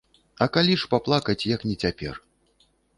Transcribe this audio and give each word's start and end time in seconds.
А 0.45 0.47
калі 0.55 0.79
ж 0.85 0.89
паплакаць, 0.95 1.47
як 1.55 1.69
не 1.71 1.75
цяпер? 1.85 2.13